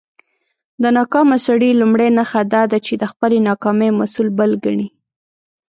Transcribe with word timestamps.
د 0.81 0.83
ناکامه 0.97 1.37
سړى 1.45 1.69
لومړۍ 1.81 2.09
نښه 2.17 2.41
دا 2.53 2.63
ده، 2.71 2.77
چې 2.85 2.93
د 2.97 3.03
خپلى 3.11 3.37
ناکامۍ 3.49 3.89
مسول 3.99 4.27
بل 4.39 4.51
کڼې. 4.63 4.87